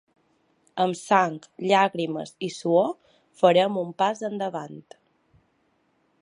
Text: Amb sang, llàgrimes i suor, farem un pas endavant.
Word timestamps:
Amb 0.85 0.97
sang, 0.99 1.35
llàgrimes 1.71 2.33
i 2.47 2.49
suor, 2.55 2.89
farem 3.43 3.79
un 3.83 3.93
pas 4.01 4.25
endavant. 4.31 4.81